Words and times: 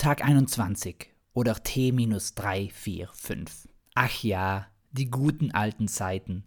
Tag 0.00 0.24
21 0.24 1.12
oder 1.34 1.62
T-345. 1.62 3.68
Ach 3.94 4.22
ja, 4.22 4.66
die 4.92 5.10
guten 5.10 5.50
alten 5.50 5.88
Zeiten. 5.88 6.44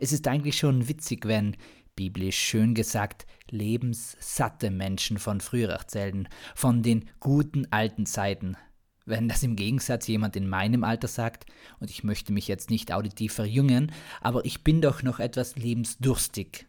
Es 0.00 0.12
ist 0.12 0.26
eigentlich 0.26 0.58
schon 0.58 0.88
witzig, 0.88 1.24
wenn, 1.24 1.56
biblisch 1.94 2.36
schön 2.36 2.74
gesagt, 2.74 3.24
lebenssatte 3.48 4.72
Menschen 4.72 5.18
von 5.18 5.40
früher 5.40 5.68
erzählen, 5.68 6.28
von 6.56 6.82
den 6.82 7.08
guten 7.20 7.70
alten 7.70 8.06
Zeiten. 8.06 8.56
Wenn 9.04 9.28
das 9.28 9.44
im 9.44 9.54
Gegensatz 9.54 10.08
jemand 10.08 10.34
in 10.34 10.48
meinem 10.48 10.82
Alter 10.82 11.06
sagt, 11.06 11.46
und 11.78 11.90
ich 11.90 12.02
möchte 12.02 12.32
mich 12.32 12.48
jetzt 12.48 12.70
nicht 12.70 12.92
auditiv 12.92 13.34
verjüngen, 13.34 13.92
aber 14.20 14.44
ich 14.44 14.64
bin 14.64 14.80
doch 14.80 15.04
noch 15.04 15.20
etwas 15.20 15.54
lebensdurstig, 15.54 16.66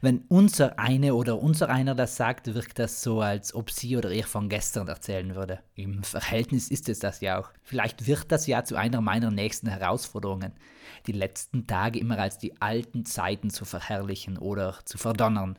wenn 0.00 0.24
unser 0.28 0.78
eine 0.78 1.14
oder 1.14 1.40
unser 1.40 1.68
einer 1.68 1.94
das 1.94 2.16
sagt, 2.16 2.54
wirkt 2.54 2.78
das 2.78 3.02
so, 3.02 3.20
als 3.20 3.54
ob 3.54 3.70
sie 3.70 3.96
oder 3.96 4.10
er 4.10 4.24
von 4.24 4.48
gestern 4.48 4.88
erzählen 4.88 5.34
würde. 5.34 5.60
Im 5.74 6.02
Verhältnis 6.02 6.68
ist 6.68 6.88
es 6.88 6.98
das 6.98 7.20
ja 7.20 7.38
auch. 7.38 7.50
Vielleicht 7.62 8.06
wird 8.06 8.30
das 8.32 8.46
ja 8.46 8.64
zu 8.64 8.76
einer 8.76 9.00
meiner 9.00 9.30
nächsten 9.30 9.68
Herausforderungen, 9.68 10.52
die 11.06 11.12
letzten 11.12 11.66
Tage 11.66 11.98
immer 11.98 12.18
als 12.18 12.38
die 12.38 12.60
alten 12.60 13.04
Zeiten 13.04 13.50
zu 13.50 13.64
verherrlichen 13.64 14.38
oder 14.38 14.78
zu 14.84 14.98
verdonnern. 14.98 15.58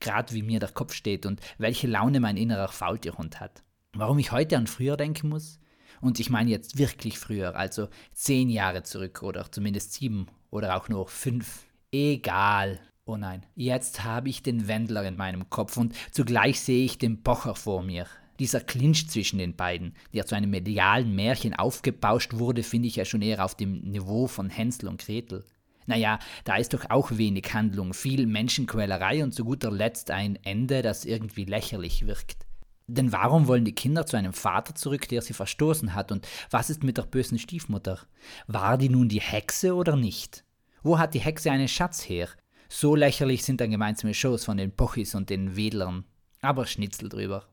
Gerade 0.00 0.34
wie 0.34 0.42
mir 0.42 0.58
der 0.58 0.70
Kopf 0.70 0.94
steht 0.94 1.26
und 1.26 1.40
welche 1.58 1.86
Laune 1.86 2.18
mein 2.20 2.36
innerer 2.36 2.68
Faultierhund 2.68 3.40
hat. 3.40 3.62
Warum 3.94 4.18
ich 4.18 4.32
heute 4.32 4.56
an 4.56 4.66
früher 4.66 4.96
denken 4.96 5.28
muss? 5.28 5.60
Und 6.00 6.18
ich 6.18 6.30
meine 6.30 6.50
jetzt 6.50 6.78
wirklich 6.78 7.18
früher, 7.18 7.54
also 7.54 7.88
zehn 8.12 8.50
Jahre 8.50 8.82
zurück 8.82 9.22
oder 9.22 9.50
zumindest 9.52 9.92
sieben 9.92 10.26
oder 10.50 10.76
auch 10.76 10.88
nur 10.88 11.06
fünf. 11.06 11.66
Egal, 11.92 12.80
Oh 13.04 13.16
nein, 13.16 13.44
jetzt 13.56 14.04
habe 14.04 14.28
ich 14.28 14.44
den 14.44 14.68
Wendler 14.68 15.04
in 15.04 15.16
meinem 15.16 15.50
Kopf 15.50 15.76
und 15.76 15.92
zugleich 16.12 16.60
sehe 16.60 16.84
ich 16.84 16.98
den 16.98 17.24
Pocher 17.24 17.56
vor 17.56 17.82
mir. 17.82 18.06
Dieser 18.38 18.60
Clinch 18.60 19.10
zwischen 19.10 19.38
den 19.38 19.56
beiden, 19.56 19.96
der 20.14 20.24
zu 20.24 20.36
einem 20.36 20.50
medialen 20.50 21.12
Märchen 21.12 21.52
aufgebauscht 21.52 22.34
wurde, 22.34 22.62
finde 22.62 22.86
ich 22.86 22.94
ja 22.94 23.04
schon 23.04 23.22
eher 23.22 23.44
auf 23.44 23.56
dem 23.56 23.80
Niveau 23.82 24.28
von 24.28 24.50
Hänsel 24.50 24.88
und 24.88 25.04
Gretel. 25.04 25.44
Naja, 25.86 26.20
da 26.44 26.56
ist 26.56 26.74
doch 26.74 26.90
auch 26.90 27.10
wenig 27.10 27.52
Handlung, 27.52 27.92
viel 27.92 28.26
Menschenquälerei 28.26 29.24
und 29.24 29.32
zu 29.34 29.44
guter 29.44 29.72
Letzt 29.72 30.12
ein 30.12 30.38
Ende, 30.44 30.82
das 30.82 31.04
irgendwie 31.04 31.44
lächerlich 31.44 32.06
wirkt. 32.06 32.46
Denn 32.86 33.10
warum 33.10 33.48
wollen 33.48 33.64
die 33.64 33.74
Kinder 33.74 34.06
zu 34.06 34.16
einem 34.16 34.32
Vater 34.32 34.76
zurück, 34.76 35.08
der 35.08 35.22
sie 35.22 35.34
verstoßen 35.34 35.94
hat? 35.94 36.12
Und 36.12 36.28
was 36.50 36.70
ist 36.70 36.84
mit 36.84 36.98
der 36.98 37.02
bösen 37.02 37.40
Stiefmutter? 37.40 37.98
War 38.46 38.78
die 38.78 38.88
nun 38.88 39.08
die 39.08 39.20
Hexe 39.20 39.74
oder 39.74 39.96
nicht? 39.96 40.44
Wo 40.84 41.00
hat 41.00 41.14
die 41.14 41.20
Hexe 41.20 41.50
einen 41.50 41.68
Schatz 41.68 42.08
her? 42.08 42.28
So 42.74 42.96
lächerlich 42.96 43.44
sind 43.44 43.60
dann 43.60 43.70
gemeinsame 43.70 44.14
Shows 44.14 44.46
von 44.46 44.56
den 44.56 44.74
Pochis 44.74 45.14
und 45.14 45.28
den 45.28 45.56
Wedlern. 45.56 46.04
Aber 46.40 46.64
Schnitzel 46.64 47.10
drüber. 47.10 47.44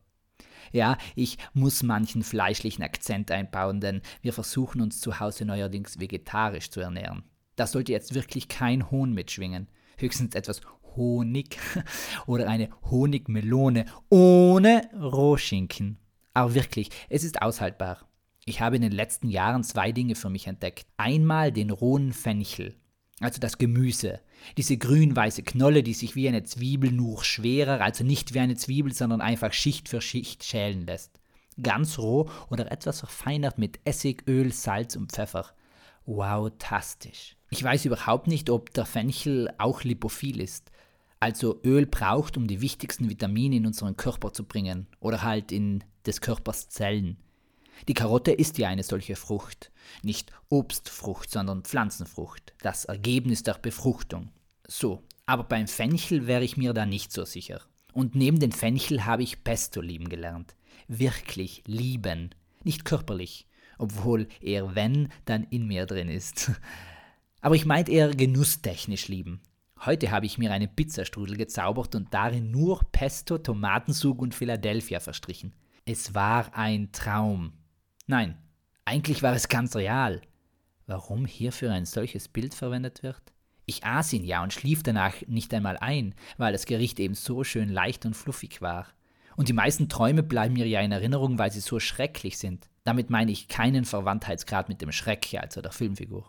Ja, 0.71 0.97
ich 1.13 1.37
muss 1.53 1.83
manchen 1.83 2.23
fleischlichen 2.23 2.85
Akzent 2.85 3.29
einbauen, 3.29 3.81
denn 3.81 4.01
wir 4.21 4.31
versuchen 4.31 4.79
uns 4.79 5.01
zu 5.01 5.19
Hause 5.19 5.43
neuerdings 5.43 5.99
vegetarisch 5.99 6.69
zu 6.69 6.79
ernähren. 6.79 7.23
Da 7.57 7.67
sollte 7.67 7.91
jetzt 7.91 8.15
wirklich 8.15 8.47
kein 8.47 8.89
Hohn 8.91 9.13
mitschwingen. 9.13 9.67
Höchstens 9.97 10.35
etwas 10.35 10.61
Honig 10.95 11.57
oder 12.25 12.47
eine 12.47 12.69
Honigmelone 12.89 13.87
ohne 14.07 14.89
Rohschinken. 14.97 15.97
Aber 16.33 16.55
wirklich, 16.55 16.91
es 17.09 17.25
ist 17.25 17.41
aushaltbar. 17.41 18.07
Ich 18.45 18.61
habe 18.61 18.77
in 18.77 18.83
den 18.83 18.93
letzten 18.93 19.27
Jahren 19.27 19.65
zwei 19.65 19.91
Dinge 19.91 20.15
für 20.15 20.29
mich 20.29 20.47
entdeckt. 20.47 20.87
Einmal 20.95 21.51
den 21.51 21.71
rohen 21.71 22.13
Fenchel 22.13 22.79
also 23.19 23.39
das 23.39 23.57
Gemüse. 23.57 24.21
Diese 24.57 24.77
grün-weiße 24.77 25.43
Knolle, 25.43 25.83
die 25.83 25.93
sich 25.93 26.15
wie 26.15 26.27
eine 26.27 26.43
Zwiebel 26.43 26.91
nur 26.91 27.23
schwerer, 27.23 27.81
also 27.81 28.03
nicht 28.03 28.33
wie 28.33 28.39
eine 28.39 28.55
Zwiebel, 28.55 28.93
sondern 28.93 29.21
einfach 29.21 29.53
Schicht 29.53 29.89
für 29.89 30.01
Schicht 30.01 30.43
schälen 30.43 30.85
lässt. 30.85 31.19
Ganz 31.61 31.99
roh 31.99 32.29
oder 32.49 32.71
etwas 32.71 32.99
verfeinert 32.99 33.57
mit 33.57 33.79
Essig, 33.83 34.23
Öl, 34.27 34.53
Salz 34.53 34.95
und 34.95 35.11
Pfeffer. 35.11 35.45
Wow, 36.05 36.51
tastisch. 36.57 37.35
Ich 37.49 37.63
weiß 37.63 37.85
überhaupt 37.85 38.27
nicht, 38.27 38.49
ob 38.49 38.73
der 38.73 38.85
Fenchel 38.85 39.53
auch 39.57 39.83
lipophil 39.83 40.39
ist. 40.39 40.71
Also 41.19 41.59
Öl 41.65 41.85
braucht, 41.85 42.37
um 42.37 42.47
die 42.47 42.61
wichtigsten 42.61 43.09
Vitamine 43.09 43.58
in 43.58 43.65
unseren 43.65 43.97
Körper 43.97 44.31
zu 44.31 44.45
bringen 44.45 44.87
oder 44.99 45.21
halt 45.21 45.52
in 45.52 45.83
des 46.05 46.21
Körpers 46.21 46.69
Zellen. 46.69 47.17
Die 47.87 47.93
Karotte 47.93 48.31
ist 48.31 48.57
ja 48.57 48.69
eine 48.69 48.83
solche 48.83 49.15
Frucht. 49.15 49.71
Nicht 50.03 50.31
Obstfrucht, 50.49 51.31
sondern 51.31 51.63
Pflanzenfrucht. 51.63 52.53
Das 52.61 52.85
Ergebnis 52.85 53.43
der 53.43 53.55
Befruchtung. 53.55 54.31
So, 54.67 55.03
aber 55.25 55.43
beim 55.43 55.67
Fenchel 55.67 56.27
wäre 56.27 56.43
ich 56.43 56.57
mir 56.57 56.73
da 56.73 56.85
nicht 56.85 57.11
so 57.11 57.25
sicher. 57.25 57.61
Und 57.93 58.15
neben 58.15 58.39
den 58.39 58.51
Fenchel 58.51 59.05
habe 59.05 59.23
ich 59.23 59.43
Pesto 59.43 59.81
lieben 59.81 60.09
gelernt. 60.09 60.55
Wirklich 60.87 61.63
lieben. 61.65 62.35
Nicht 62.63 62.85
körperlich, 62.85 63.47
obwohl 63.77 64.27
er 64.41 64.75
wenn 64.75 65.09
dann 65.25 65.43
in 65.49 65.67
mir 65.67 65.85
drin 65.85 66.09
ist. 66.09 66.51
Aber 67.41 67.55
ich 67.55 67.65
meinte 67.65 67.91
eher 67.91 68.09
genusstechnisch 68.09 69.07
lieben. 69.07 69.41
Heute 69.85 70.11
habe 70.11 70.25
ich 70.25 70.37
mir 70.37 70.51
eine 70.51 70.67
Pizzastrudel 70.67 71.37
gezaubert 71.37 71.95
und 71.95 72.13
darin 72.13 72.51
nur 72.51 72.81
Pesto, 72.91 73.37
Tomatensud 73.37 74.19
und 74.19 74.35
Philadelphia 74.35 74.99
verstrichen. 74.99 75.53
Es 75.85 76.13
war 76.13 76.53
ein 76.53 76.91
Traum. 76.91 77.53
Nein, 78.09 78.39
eigentlich 78.86 79.21
war 79.21 79.36
es 79.36 79.49
ganz 79.49 79.75
real. 79.75 80.20
Warum 80.87 81.27
hierfür 81.27 81.71
ein 81.71 81.86
solches 81.86 82.27
Bild 82.27 82.55
verwendet 82.55 83.03
wird? 83.03 83.21
Ich 83.67 83.83
aß 83.83 84.14
ihn 84.14 84.23
ja 84.23 84.42
und 84.42 84.52
schlief 84.52 84.81
danach 84.81 85.14
nicht 85.27 85.53
einmal 85.53 85.77
ein, 85.77 86.15
weil 86.39 86.52
das 86.52 86.65
Gericht 86.65 86.99
eben 86.99 87.14
so 87.14 87.43
schön 87.43 87.70
leicht 87.70 88.08
und 88.08 88.15
fluffig 88.15 88.64
war. 88.64 88.87
Und 89.36 89.47
die 89.47 89.53
meisten 89.53 89.89
Träume 89.89 90.23
bleiben 90.23 90.55
mir 90.55 90.67
ja 90.67 90.81
in 90.81 90.92
Erinnerung, 90.92 91.37
weil 91.37 91.52
sie 91.52 91.59
so 91.59 91.80
schrecklich 91.80 92.39
sind. 92.39 92.67
Damit 92.83 93.11
meine 93.11 93.31
ich 93.31 93.47
keinen 93.47 93.86
Verwandtheitsgrad 93.86 94.70
mit 94.70 94.81
dem 94.81 94.91
Schreck, 94.91 95.31
also 95.39 95.61
der 95.61 95.71
Filmfigur. 95.71 96.26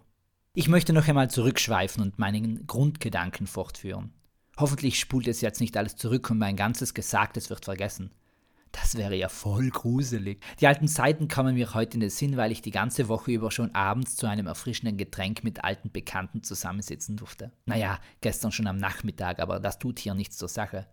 Ich 0.52 0.68
möchte 0.68 0.92
noch 0.92 1.08
einmal 1.08 1.30
zurückschweifen 1.30 2.02
und 2.02 2.18
meinen 2.18 2.66
Grundgedanken 2.66 3.46
fortführen. 3.46 4.12
Hoffentlich 4.58 5.00
spult 5.00 5.28
es 5.28 5.40
jetzt 5.40 5.62
nicht 5.62 5.78
alles 5.78 5.96
zurück 5.96 6.28
und 6.28 6.36
mein 6.36 6.56
ganzes 6.56 6.92
Gesagtes 6.92 7.48
wird 7.48 7.64
vergessen. 7.64 8.10
Das 8.72 8.96
wäre 8.96 9.16
ja 9.16 9.28
voll 9.28 9.70
gruselig. 9.70 10.40
Die 10.60 10.66
alten 10.66 10.86
Zeiten 10.86 11.28
kommen 11.28 11.54
mir 11.54 11.74
heute 11.74 11.94
in 11.94 12.00
den 12.00 12.10
Sinn, 12.10 12.36
weil 12.36 12.52
ich 12.52 12.62
die 12.62 12.70
ganze 12.70 13.08
Woche 13.08 13.32
über 13.32 13.50
schon 13.50 13.74
abends 13.74 14.16
zu 14.16 14.26
einem 14.26 14.46
erfrischenden 14.46 14.96
Getränk 14.96 15.42
mit 15.42 15.64
alten 15.64 15.90
Bekannten 15.90 16.42
zusammensitzen 16.42 17.16
durfte. 17.16 17.52
Naja, 17.66 17.98
gestern 18.20 18.52
schon 18.52 18.66
am 18.66 18.76
Nachmittag, 18.76 19.40
aber 19.40 19.58
das 19.58 19.78
tut 19.78 19.98
hier 19.98 20.14
nichts 20.14 20.36
zur 20.36 20.48
Sache. 20.48 20.86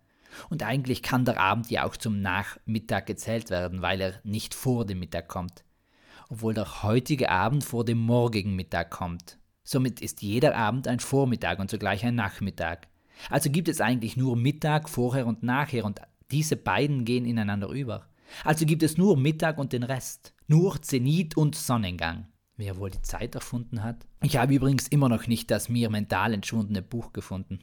Und 0.49 0.63
eigentlich 0.63 1.03
kann 1.03 1.25
der 1.25 1.39
Abend 1.39 1.69
ja 1.69 1.85
auch 1.85 1.95
zum 1.95 2.21
Nachmittag 2.21 3.05
gezählt 3.05 3.49
werden, 3.49 3.81
weil 3.81 4.01
er 4.01 4.13
nicht 4.23 4.53
vor 4.53 4.85
dem 4.85 4.99
Mittag 4.99 5.27
kommt. 5.27 5.63
Obwohl 6.29 6.53
der 6.53 6.83
heutige 6.83 7.29
Abend 7.29 7.63
vor 7.63 7.85
dem 7.85 7.99
morgigen 7.99 8.55
Mittag 8.55 8.89
kommt. 8.89 9.37
Somit 9.63 10.01
ist 10.01 10.21
jeder 10.21 10.55
Abend 10.55 10.87
ein 10.87 10.99
Vormittag 10.99 11.59
und 11.59 11.69
zugleich 11.69 12.05
ein 12.05 12.15
Nachmittag. 12.15 12.87
Also 13.29 13.49
gibt 13.49 13.67
es 13.67 13.81
eigentlich 13.81 14.17
nur 14.17 14.35
Mittag, 14.35 14.89
vorher 14.89 15.27
und 15.27 15.43
nachher 15.43 15.85
und 15.85 16.01
diese 16.31 16.55
beiden 16.55 17.05
gehen 17.05 17.25
ineinander 17.25 17.69
über. 17.69 18.07
Also 18.43 18.65
gibt 18.65 18.83
es 18.83 18.97
nur 18.97 19.17
Mittag 19.17 19.57
und 19.57 19.73
den 19.73 19.83
Rest. 19.83 20.33
Nur 20.47 20.81
Zenit 20.81 21.37
und 21.37 21.55
Sonnengang. 21.55 22.27
Wer 22.57 22.77
wohl 22.77 22.89
die 22.89 23.01
Zeit 23.01 23.35
erfunden 23.35 23.83
hat? 23.83 24.07
Ich 24.23 24.37
habe 24.37 24.55
übrigens 24.55 24.87
immer 24.87 25.09
noch 25.09 25.27
nicht 25.27 25.51
das 25.51 25.69
mir 25.69 25.89
mental 25.89 26.33
entschwundene 26.33 26.81
Buch 26.81 27.13
gefunden. 27.13 27.59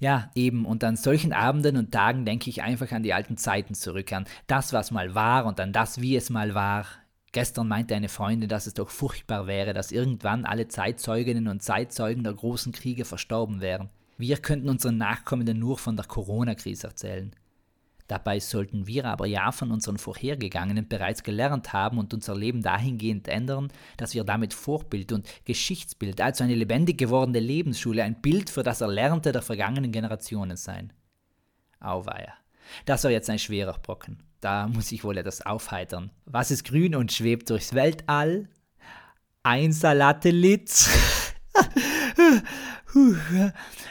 Ja, 0.00 0.32
eben, 0.34 0.66
und 0.66 0.82
an 0.82 0.96
solchen 0.96 1.32
Abenden 1.32 1.76
und 1.76 1.92
Tagen 1.92 2.24
denke 2.24 2.50
ich 2.50 2.62
einfach 2.62 2.90
an 2.90 3.04
die 3.04 3.14
alten 3.14 3.36
Zeiten 3.36 3.74
zurück, 3.74 4.12
an 4.12 4.26
das, 4.48 4.72
was 4.72 4.90
mal 4.90 5.14
war 5.14 5.46
und 5.46 5.60
an 5.60 5.72
das, 5.72 6.00
wie 6.00 6.16
es 6.16 6.28
mal 6.28 6.54
war. 6.54 6.86
Gestern 7.30 7.68
meinte 7.68 7.94
eine 7.94 8.08
Freundin, 8.08 8.48
dass 8.48 8.66
es 8.66 8.74
doch 8.74 8.90
furchtbar 8.90 9.46
wäre, 9.46 9.72
dass 9.72 9.92
irgendwann 9.92 10.44
alle 10.44 10.66
Zeitzeuginnen 10.66 11.46
und 11.46 11.62
Zeitzeugen 11.62 12.24
der 12.24 12.34
großen 12.34 12.72
Kriege 12.72 13.04
verstorben 13.04 13.60
wären. 13.60 13.90
Wir 14.18 14.38
könnten 14.38 14.68
unseren 14.68 14.98
Nachkommenden 14.98 15.60
nur 15.60 15.78
von 15.78 15.96
der 15.96 16.06
Corona-Krise 16.06 16.88
erzählen. 16.88 17.32
Dabei 18.08 18.40
sollten 18.40 18.86
wir 18.86 19.06
aber 19.06 19.26
ja 19.26 19.52
von 19.52 19.70
unseren 19.70 19.98
Vorhergegangenen 19.98 20.88
bereits 20.88 21.22
gelernt 21.22 21.72
haben 21.72 21.98
und 21.98 22.12
unser 22.12 22.36
Leben 22.36 22.62
dahingehend 22.62 23.28
ändern, 23.28 23.72
dass 23.96 24.14
wir 24.14 24.24
damit 24.24 24.54
Vorbild 24.54 25.12
und 25.12 25.26
Geschichtsbild, 25.44 26.20
also 26.20 26.44
eine 26.44 26.54
lebendig 26.54 26.98
gewordene 26.98 27.40
Lebensschule, 27.40 28.02
ein 28.02 28.20
Bild 28.20 28.50
für 28.50 28.62
das 28.62 28.80
Erlernte 28.80 29.32
der 29.32 29.42
vergangenen 29.42 29.92
Generationen 29.92 30.56
sein. 30.56 30.92
Auweia. 31.80 32.34
Das 32.84 33.04
war 33.04 33.10
jetzt 33.10 33.30
ein 33.30 33.38
schwerer 33.38 33.78
Brocken. 33.78 34.22
Da 34.40 34.66
muss 34.66 34.90
ich 34.92 35.04
wohl 35.04 35.18
etwas 35.18 35.44
aufheitern. 35.44 36.10
Was 36.24 36.50
ist 36.50 36.64
grün 36.64 36.94
und 36.94 37.12
schwebt 37.12 37.48
durchs 37.50 37.74
Weltall? 37.74 38.48
Ein 39.42 39.72
Salatelitz. 39.72 40.90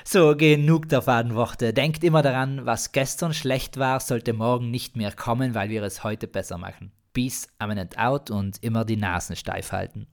So, 0.04 0.36
genug 0.36 0.90
der 0.90 1.04
faden 1.04 1.36
Worte. 1.36 1.74
Denkt 1.74 2.04
immer 2.04 2.22
daran, 2.22 2.66
was 2.66 2.92
gestern 2.92 3.34
schlecht 3.34 3.78
war, 3.78 4.00
sollte 4.00 4.34
morgen 4.34 4.72
nicht 4.72 4.98
mehr 4.98 5.12
kommen, 5.12 5.54
weil 5.54 5.70
wir 5.70 5.84
es 5.84 6.04
heute 6.04 6.28
besser 6.28 6.58
machen. 6.58 6.92
Peace, 7.14 7.48
I'm 7.60 7.80
and 7.80 7.98
out 7.98 8.32
und 8.32 8.64
immer 8.64 8.86
die 8.86 8.98
Nasen 8.98 9.36
steif 9.36 9.72
halten. 9.72 10.08